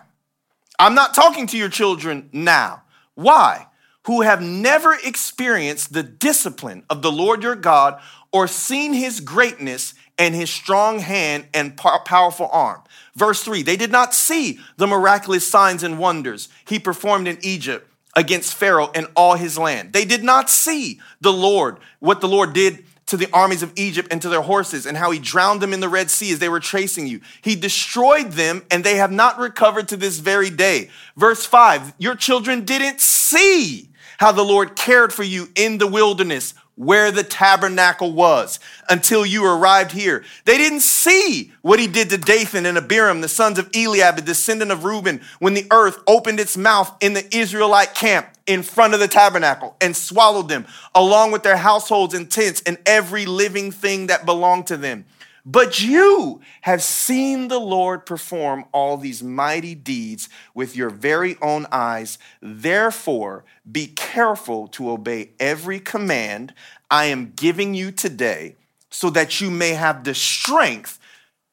[0.79, 2.83] I'm not talking to your children now.
[3.15, 3.69] Why?
[4.07, 8.01] Who have never experienced the discipline of the Lord your God
[8.33, 12.83] or seen his greatness and his strong hand and powerful arm.
[13.17, 17.91] Verse 3 They did not see the miraculous signs and wonders he performed in Egypt
[18.15, 19.93] against Pharaoh and all his land.
[19.93, 24.09] They did not see the Lord, what the Lord did to the armies of Egypt
[24.13, 26.49] and to their horses, and how he drowned them in the Red Sea as they
[26.49, 27.21] were chasing you.
[27.41, 30.91] He destroyed them, and they have not recovered to this very day.
[31.17, 36.53] Verse 5 Your children didn't see how the Lord cared for you in the wilderness
[36.81, 40.25] where the tabernacle was until you arrived here.
[40.47, 44.23] They didn't see what he did to Dathan and Abiram, the sons of Eliab, a
[44.23, 48.95] descendant of Reuben, when the earth opened its mouth in the Israelite camp in front
[48.95, 53.71] of the tabernacle and swallowed them, along with their households and tents and every living
[53.71, 55.05] thing that belonged to them.
[55.51, 61.67] But you have seen the Lord perform all these mighty deeds with your very own
[61.73, 62.19] eyes.
[62.41, 66.55] Therefore, be careful to obey every command
[66.89, 68.57] I am giving you today,
[68.91, 71.01] so that you may have the strength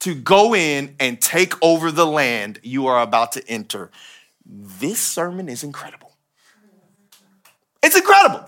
[0.02, 3.90] to go in and take over the land you are about to enter.
[4.46, 6.16] This sermon is incredible.
[7.82, 8.48] It's incredible.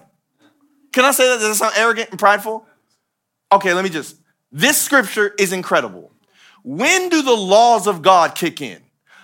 [0.92, 1.40] Can I say that?
[1.40, 2.68] Does it sound arrogant and prideful?
[3.52, 4.16] Okay, let me just
[4.52, 6.12] this scripture is incredible.
[6.64, 8.82] When do the laws of God kick in?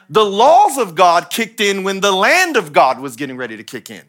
[0.09, 3.63] The laws of God kicked in when the land of God was getting ready to
[3.63, 4.03] kick in.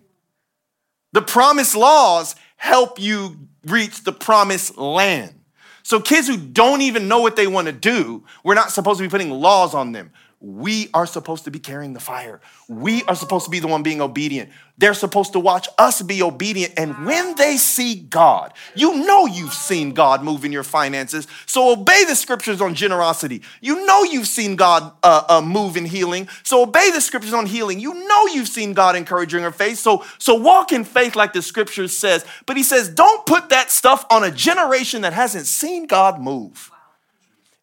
[1.13, 5.33] The promised laws help you reach the promised land.
[5.83, 9.05] So, kids who don't even know what they want to do, we're not supposed to
[9.05, 10.13] be putting laws on them.
[10.39, 12.43] We are supposed to be carrying the fire.
[12.69, 14.51] We are supposed to be the one being obedient.
[14.77, 16.75] They're supposed to watch us be obedient.
[16.77, 21.27] And when they see God, you know you've seen God move in your finances.
[21.47, 23.41] So obey the scriptures on generosity.
[23.63, 26.29] You know you've seen God uh, uh, move in healing.
[26.43, 27.81] So obey the scriptures on healing.
[27.81, 29.79] You know you've seen God encouraging your faith.
[29.79, 32.27] So, so walk in faith like the scriptures says.
[32.45, 36.71] But he says, don't put that stuff on a generation that hasn't seen God move.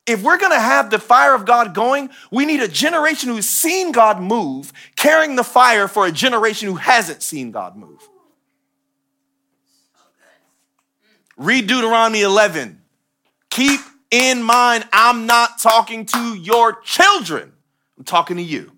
[0.05, 3.93] If we're gonna have the fire of God going, we need a generation who's seen
[3.93, 8.07] God move, carrying the fire for a generation who hasn't seen God move.
[11.37, 12.81] Read Deuteronomy 11.
[13.49, 13.79] Keep
[14.11, 17.53] in mind, I'm not talking to your children,
[17.97, 18.71] I'm talking to you.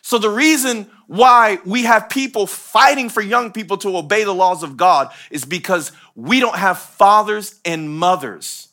[0.00, 4.62] So, the reason why we have people fighting for young people to obey the laws
[4.62, 8.68] of God is because we don't have fathers and mothers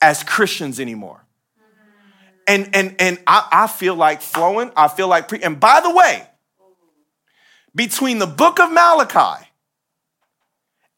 [0.00, 1.24] as Christians anymore.
[2.46, 4.72] And and and I, I feel like flowing.
[4.76, 5.42] I feel like pre.
[5.42, 6.26] And by the way,
[7.74, 9.46] between the book of Malachi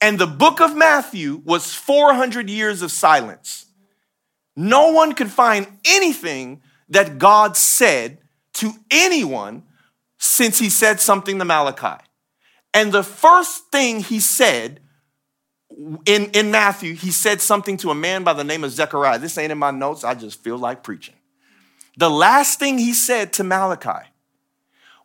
[0.00, 3.66] and the book of Matthew was 400 years of silence.
[4.56, 8.18] No one could find anything that God said
[8.54, 9.64] to anyone
[10.18, 12.02] since he said something to Malachi.
[12.72, 14.80] And the first thing he said
[16.04, 19.18] in, in Matthew, he said something to a man by the name of Zechariah.
[19.18, 21.14] This ain't in my notes, I just feel like preaching.
[21.96, 24.08] The last thing he said to Malachi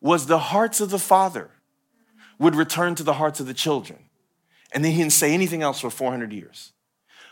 [0.01, 1.49] was the hearts of the father
[2.39, 3.99] would return to the hearts of the children.
[4.71, 6.73] And then he didn't say anything else for 400 years.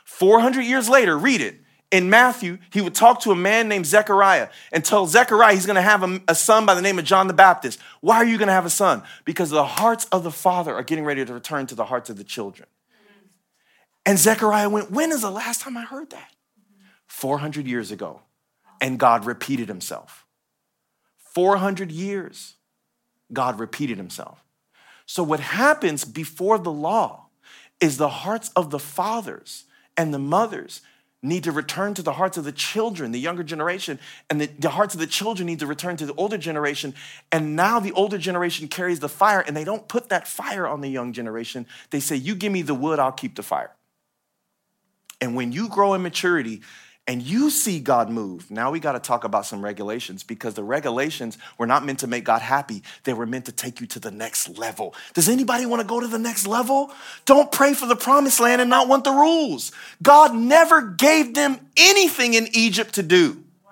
[0.05, 1.59] 400 years later, read it.
[1.91, 5.75] in Matthew, he would talk to a man named Zechariah and tell Zechariah he's going
[5.75, 7.79] to have a, a, son by the name of John the Baptist.
[8.01, 9.03] Why are you going to have a son?
[9.25, 12.17] Because the hearts of the father are getting ready to return to the hearts of
[12.17, 12.67] the children.
[14.05, 16.31] And Zechariah went, When is the last time I heard that?
[17.07, 18.21] 400 years ago.
[18.81, 20.25] And God repeated himself.
[21.33, 22.55] 400 years,
[23.31, 24.43] God repeated himself.
[25.05, 27.27] So, what happens before the law
[27.79, 29.65] is the hearts of the fathers
[29.97, 30.81] and the mothers
[31.21, 33.97] need to return to the hearts of the children, the younger generation,
[34.29, 36.93] and the, the, hearts of the children need to return to the older generation.
[37.31, 40.81] And now the older generation carries the fire, and they don't put that fire on
[40.81, 41.65] the young generation.
[41.91, 43.71] They say, You give me the wood, I'll keep the fire.
[45.23, 46.61] And when you grow in maturity,
[47.07, 48.49] and you see God move.
[48.51, 52.07] Now we got to talk about some regulations because the regulations were not meant to
[52.07, 52.83] make God happy.
[53.03, 54.95] They were meant to take you to the next level.
[55.13, 56.91] Does anybody want to go to the next level?
[57.25, 59.71] Don't pray for the promised land and not want the rules.
[60.01, 63.43] God never gave them anything in Egypt to do.
[63.65, 63.71] Wow.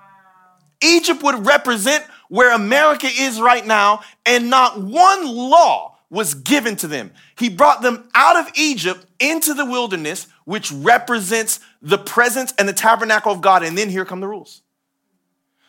[0.82, 6.88] Egypt would represent where America is right now, and not one law was given to
[6.88, 7.12] them.
[7.38, 12.74] He brought them out of Egypt into the wilderness, which represents the presence and the
[12.74, 13.64] tabernacle of God.
[13.64, 14.62] And then here come the rules.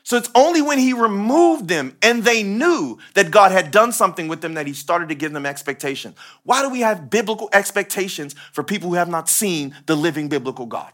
[0.04, 4.26] So it's only when he removed them and they knew that God had done something
[4.26, 6.14] with them that he started to give them expectation.
[6.42, 10.66] Why do we have biblical expectations for people who have not seen the living biblical
[10.66, 10.92] God?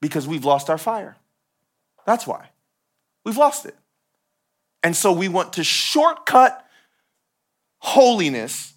[0.00, 1.16] Because we've lost our fire.
[2.06, 2.50] That's why.
[3.24, 3.76] We've lost it.
[4.84, 6.64] And so we want to shortcut
[7.78, 8.72] holiness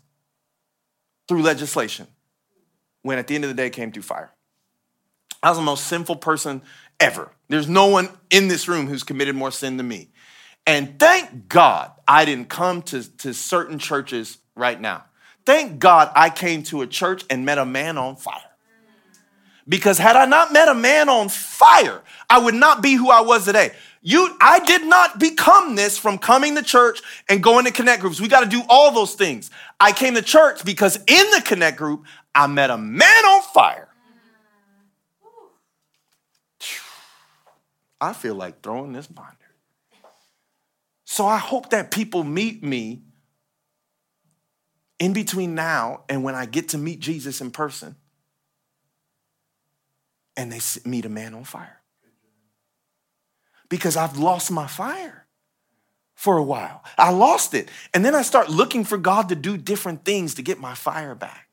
[1.28, 2.08] through legislation
[3.06, 4.32] when at the end of the day came through fire.
[5.44, 6.64] I was the most sinful person
[7.00, 7.30] ever.
[7.50, 10.10] There's no one in this room who's committed more sin than me.
[10.66, 15.04] And thank God I didn't come to, to certain churches right now.
[15.46, 18.42] Thank God I came to a church and met a man on fire.
[19.70, 23.22] Because had I not met a man on fire, I would not be who I
[23.22, 23.70] was today.
[24.02, 28.20] You, I did not become this from coming to church and going to connect groups.
[28.20, 29.52] We got to do all those things.
[29.80, 33.88] I came to church because in the connect group, I met a man on fire.
[38.02, 39.32] I feel like throwing this binder.
[41.06, 43.04] So I hope that people meet me
[45.00, 47.96] in between now and when I get to meet Jesus in person
[50.36, 51.82] and they meet a man on fire
[53.70, 55.26] because I've lost my fire
[56.16, 56.84] for a while.
[56.98, 57.70] I lost it.
[57.94, 61.16] And then I start looking for God to do different things to get my fire
[61.16, 61.45] back.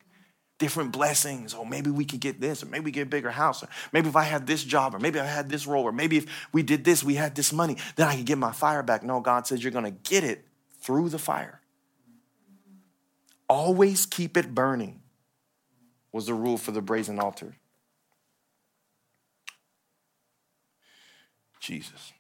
[0.62, 3.64] Different blessings, or maybe we could get this, or maybe we get a bigger house,
[3.64, 6.18] or maybe if I had this job, or maybe I had this role, or maybe
[6.18, 9.02] if we did this, we had this money, then I could get my fire back.
[9.02, 10.46] No, God says you're gonna get it
[10.80, 11.60] through the fire.
[13.48, 15.00] Always keep it burning,
[16.12, 17.56] was the rule for the brazen altar.
[21.58, 22.12] Jesus.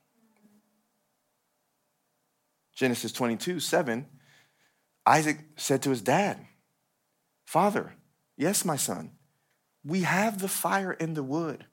[2.74, 4.04] Genesis 22, 7,
[5.06, 6.44] Isaac said to his dad,
[7.44, 7.92] Father,
[8.36, 9.12] yes, my son,
[9.84, 11.66] we have the fire and the wood.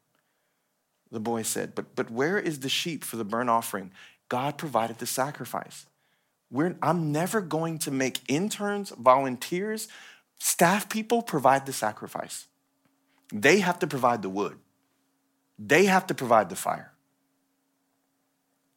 [1.11, 3.91] The boy said, But, but where is the sheep for the burnt offering?
[4.29, 5.85] God provided the sacrifice.
[6.51, 9.87] We're, I'm never going to make interns, volunteers,
[10.39, 12.47] staff people provide the sacrifice.
[13.31, 14.57] They have to provide the wood,
[15.57, 16.91] they have to provide the fire.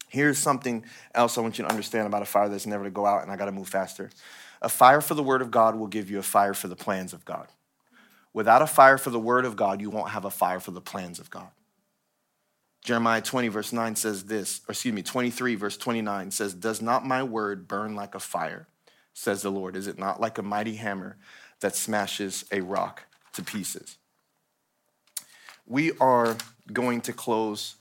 [0.08, 3.06] Here's something else I want you to understand about a fire that's never to go
[3.06, 4.10] out, and I got to move faster.
[4.60, 7.14] A fire for the word of God will give you a fire for the plans
[7.14, 7.48] of God.
[8.34, 10.80] Without a fire for the word of God, you won't have a fire for the
[10.80, 11.50] plans of God.
[12.82, 17.06] Jeremiah 20, verse 9 says this, or excuse me, 23, verse 29 says, Does not
[17.06, 18.66] my word burn like a fire,
[19.14, 19.76] says the Lord?
[19.76, 21.16] Is it not like a mighty hammer
[21.60, 23.04] that smashes a rock
[23.34, 23.98] to pieces?
[25.64, 26.36] We are
[26.72, 27.76] going to close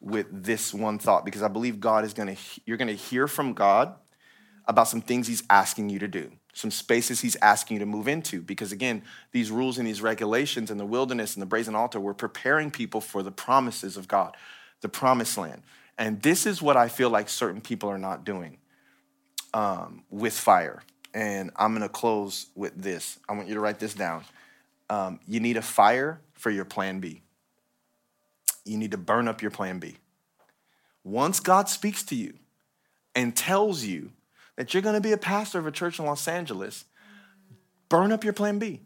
[0.00, 3.28] with this one thought because I believe God is going to, you're going to hear
[3.28, 3.94] from God
[4.64, 8.08] about some things He's asking you to do, some spaces He's asking you to move
[8.08, 8.40] into.
[8.42, 9.02] Because again,
[9.32, 13.00] these rules and these regulations in the wilderness and the brazen altar were preparing people
[13.00, 14.36] for the promises of God,
[14.80, 15.62] the promised land.
[15.98, 18.58] And this is what I feel like certain people are not doing
[19.54, 20.82] um, with fire.
[21.14, 23.18] And I'm going to close with this.
[23.28, 24.24] I want you to write this down.
[24.90, 27.22] Um, you need a fire for your plan B
[28.66, 29.96] you need to burn up your plan B.
[31.04, 32.34] Once God speaks to you
[33.14, 34.10] and tells you
[34.56, 36.84] that you're going to be a pastor of a church in Los Angeles,
[37.88, 38.82] burn up your plan B.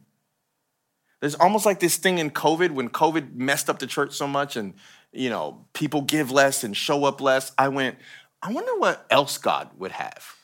[1.21, 4.57] There's almost like this thing in COVID when COVID messed up the church so much
[4.57, 4.75] and
[5.13, 7.53] you know, people give less and show up less.
[7.59, 7.99] I went,
[8.43, 10.37] I wonder what else God would have.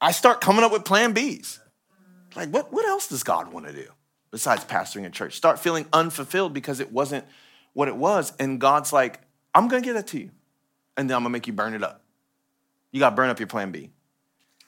[0.00, 1.60] I start coming up with plan Bs.
[2.34, 3.86] Like, what, what else does God want to do?
[4.32, 5.36] besides pastoring a church.
[5.36, 7.24] Start feeling unfulfilled because it wasn't
[7.74, 8.32] what it was.
[8.40, 9.20] And God's like,
[9.54, 10.30] I'm gonna give that to you.
[10.96, 12.01] And then I'm gonna make you burn it up.
[12.92, 13.90] You gotta burn up your plan B.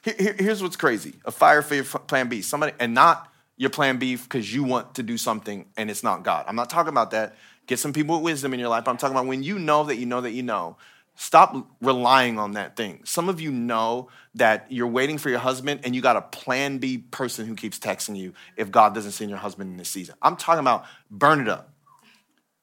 [0.01, 2.41] Here, here's what's crazy a fire for your plan B.
[2.41, 6.23] Somebody, and not your plan B because you want to do something and it's not
[6.23, 6.45] God.
[6.47, 7.35] I'm not talking about that.
[7.67, 8.87] Get some people with wisdom in your life.
[8.87, 10.77] I'm talking about when you know that you know that you know.
[11.17, 12.99] Stop relying on that thing.
[13.05, 16.77] Some of you know that you're waiting for your husband and you got a plan
[16.77, 20.15] B person who keeps texting you if God doesn't send your husband in this season.
[20.21, 21.71] I'm talking about burn it up.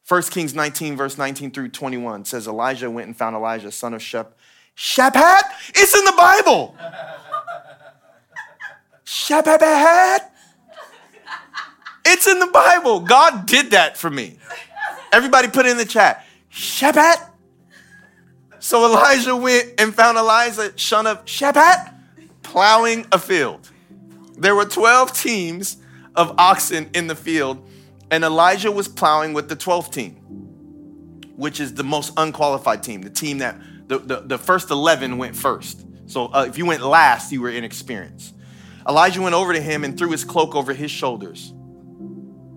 [0.06, 4.02] 1 Kings 19, verse 19 through 21 says Elijah went and found Elisha, son of
[4.02, 4.36] Shep.
[4.76, 5.42] Shaphat?
[5.70, 6.76] It's in the Bible.
[9.04, 10.20] Shaphat?
[12.04, 13.00] It's in the Bible.
[13.00, 14.38] God did that for me.
[15.12, 16.24] Everybody put it in the chat.
[16.50, 17.28] Shaphat?
[18.58, 21.92] So Elijah went and found Elisha, son of Shaphat,
[22.42, 23.70] plowing a field.
[24.38, 25.76] There were 12 teams
[26.14, 27.68] of oxen in the field,
[28.10, 30.14] and Elisha was plowing with the 12th team,
[31.36, 33.56] which is the most unqualified team, the team that
[33.86, 35.84] the, the, the first 11 went first.
[36.06, 38.34] So uh, if you went last, you were inexperienced.
[38.88, 41.52] Elijah went over to him and threw his cloak over his shoulders.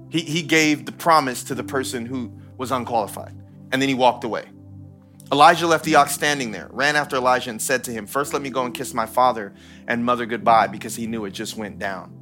[0.09, 3.35] He, he gave the promise to the person who was unqualified,
[3.71, 4.45] and then he walked away.
[5.31, 8.41] Elisha left the ox standing there, ran after Elijah, and said to him, First, let
[8.41, 9.53] me go and kiss my father
[9.87, 12.13] and mother goodbye, because he knew it just went down.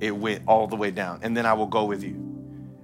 [0.00, 2.14] It went all the way down, and then I will go with you.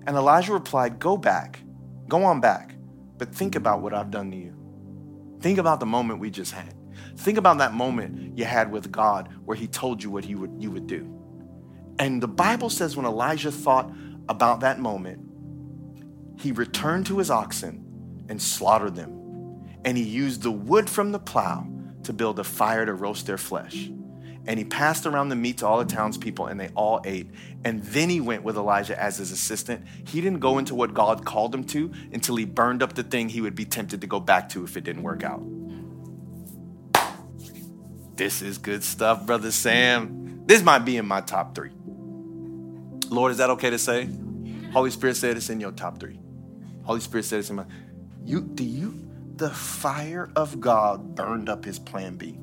[0.06, 1.60] And Elijah replied, Go back,
[2.08, 2.74] go on back,
[3.16, 4.55] but think about what I've done to you.
[5.46, 6.74] Think about the moment we just had.
[7.18, 10.60] Think about that moment you had with God where he told you what he would,
[10.60, 11.08] you would do.
[12.00, 13.92] And the Bible says when Elisha thought
[14.28, 15.20] about that moment,
[16.36, 21.20] he returned to his oxen and slaughtered them and he used the wood from the
[21.20, 21.64] plow
[22.02, 23.88] to build a fire to roast their flesh.
[24.46, 27.30] And he passed around the meat to all the townspeople, and they all ate.
[27.64, 29.84] And then he went with Elijah as his assistant.
[30.06, 33.28] He didn't go into what God called him to until he burned up the thing
[33.28, 35.42] he would be tempted to go back to if it didn't work out.
[38.16, 40.42] This is good stuff, Brother Sam.
[40.46, 41.72] This might be in my top three.
[43.10, 44.08] Lord, is that okay to say?
[44.72, 46.18] Holy Spirit said it's in your top three.
[46.84, 47.64] Holy Spirit said it's in my.
[48.24, 52.38] You do you the fire of God burned up his plan B.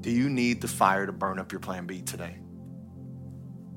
[0.00, 2.38] Do you need the fire to burn up your plan B today?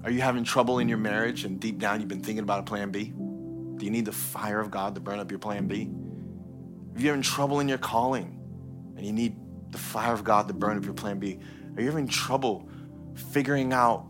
[0.04, 2.64] Are you having trouble in your marriage and deep down you've been thinking about a
[2.64, 3.14] plan B?
[3.78, 5.90] Do you need the fire of God to burn up your plan B?
[6.96, 8.40] Are you're having trouble in your calling
[8.96, 9.36] and you need
[9.72, 11.40] the fire of God to burn up your plan B?
[11.76, 12.70] Are you having trouble
[13.32, 14.08] figuring out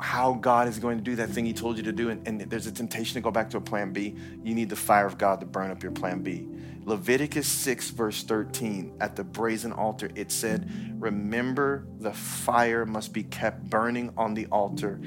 [0.00, 2.40] how God is going to do that thing He told you to do, and, and,
[2.50, 5.18] there's a temptation to go back to a plan B, you need the fire of
[5.18, 6.48] God to burn up your plan B.
[6.86, 10.70] Leviticus 6, verse 13, at the brazen altar, it said,
[11.00, 15.00] Remember the fire must be kept burning on the altar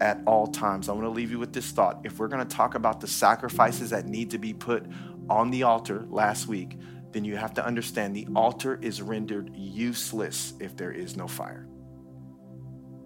[0.00, 0.88] at all times.
[0.88, 2.00] I want to leave you with this thought.
[2.04, 4.86] If we're going to talk about the sacrifices that need to be put
[5.28, 6.78] on the altar last week,
[7.10, 11.66] then you have to understand the altar is rendered useless if there is no fire.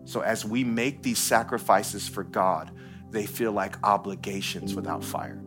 [0.05, 2.73] So as we make these sacrifices for God,
[3.11, 5.43] they feel like obligations without fire.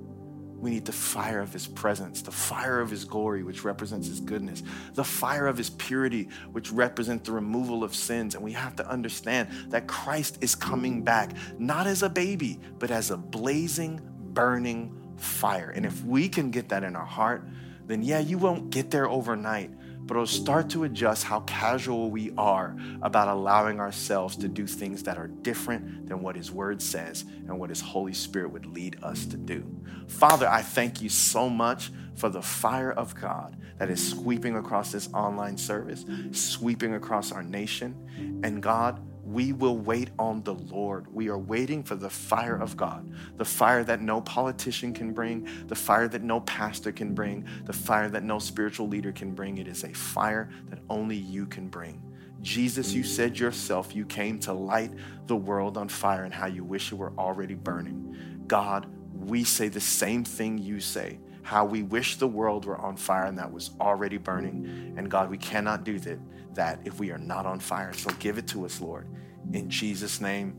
[0.61, 4.19] We need the fire of his presence, the fire of his glory, which represents his
[4.19, 4.61] goodness,
[4.93, 8.35] the fire of his purity, which represents the removal of sins.
[8.35, 12.91] And we have to understand that Christ is coming back, not as a baby, but
[12.91, 13.99] as a blazing,
[14.33, 15.71] burning fire.
[15.71, 17.43] And if we can get that in our heart,
[17.87, 19.71] then yeah, you won't get there overnight,
[20.05, 25.03] but it'll start to adjust how casual we are about allowing ourselves to do things
[25.03, 28.97] that are different than what His Word says and what His Holy Spirit would lead
[29.03, 29.65] us to do.
[30.07, 34.91] Father, I thank you so much for the fire of God that is sweeping across
[34.91, 38.41] this online service, sweeping across our nation.
[38.43, 41.07] And God, we will wait on the Lord.
[41.13, 45.47] We are waiting for the fire of God, the fire that no politician can bring,
[45.67, 49.57] the fire that no pastor can bring, the fire that no spiritual leader can bring.
[49.57, 52.01] It is a fire that only you can bring.
[52.41, 54.91] Jesus, you said yourself you came to light
[55.27, 58.43] the world on fire and how you wish it were already burning.
[58.47, 61.19] God, we say the same thing you say
[61.51, 64.93] how we wish the world were on fire and that was already burning.
[64.95, 66.17] And God, we cannot do that,
[66.53, 67.91] that if we are not on fire.
[67.91, 69.05] So give it to us, Lord.
[69.51, 70.55] In Jesus' name,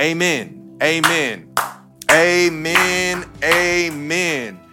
[0.00, 0.76] amen.
[0.82, 1.54] Amen.
[2.10, 3.30] Amen.
[3.44, 4.67] Amen.